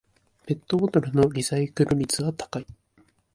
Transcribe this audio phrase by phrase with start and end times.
[0.47, 2.65] ペットボトルのリサイクル率は高い